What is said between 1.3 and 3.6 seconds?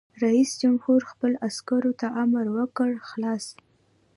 عسکرو ته امر وکړ؛ خلاص!